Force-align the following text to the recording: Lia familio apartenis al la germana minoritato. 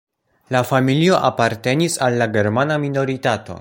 Lia 0.53 0.61
familio 0.69 1.19
apartenis 1.29 1.99
al 2.07 2.19
la 2.23 2.31
germana 2.39 2.81
minoritato. 2.89 3.49